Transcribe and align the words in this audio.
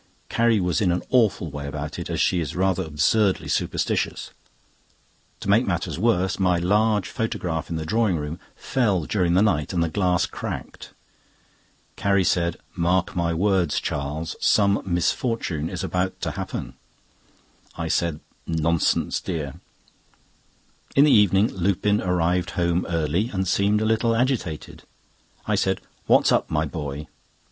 Carrie 0.29 0.59
was 0.59 0.81
in 0.81 0.91
an 0.91 1.03
awful 1.11 1.51
way 1.51 1.67
about 1.67 1.99
it, 1.99 2.09
as 2.09 2.19
she 2.19 2.39
is 2.39 2.55
rather 2.55 2.81
absurdly 2.83 3.47
superstitious. 3.47 4.31
To 5.41 5.47
make 5.47 5.67
matters 5.67 5.99
worse, 5.99 6.39
my 6.39 6.57
large 6.57 7.07
photograph 7.07 7.69
in 7.69 7.75
the 7.75 7.85
drawing 7.85 8.15
room 8.15 8.39
fell 8.55 9.05
during 9.05 9.35
the 9.35 9.43
night, 9.43 9.73
and 9.73 9.83
the 9.83 9.89
glass 9.89 10.25
cracked. 10.25 10.89
Carrie 11.97 12.23
said: 12.23 12.57
"Mark 12.75 13.15
my 13.15 13.31
words, 13.31 13.79
Charles, 13.79 14.35
some 14.41 14.81
misfortune 14.83 15.69
is 15.69 15.83
about 15.83 16.19
to 16.21 16.31
happen." 16.31 16.73
I 17.77 17.87
said: 17.87 18.21
"Nonsense, 18.47 19.19
dear." 19.21 19.59
In 20.95 21.05
the 21.05 21.11
evening 21.11 21.49
Lupin 21.53 22.01
arrived 22.01 22.49
home 22.57 22.87
early, 22.89 23.29
and 23.29 23.47
seemed 23.47 23.81
a 23.81 23.85
little 23.85 24.15
agitated. 24.15 24.81
I 25.45 25.53
said: 25.53 25.79
"What's 26.07 26.31
up, 26.31 26.49
my 26.49 26.65
boy?" 26.65 27.05